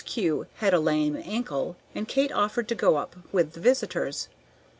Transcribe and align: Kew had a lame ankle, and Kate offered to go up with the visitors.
Kew 0.03 0.47
had 0.55 0.73
a 0.73 0.79
lame 0.79 1.15
ankle, 1.23 1.75
and 1.93 2.07
Kate 2.07 2.31
offered 2.31 2.67
to 2.69 2.73
go 2.73 2.95
up 2.95 3.17
with 3.31 3.53
the 3.53 3.59
visitors. 3.59 4.29